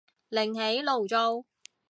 [0.29, 1.45] 另起爐灶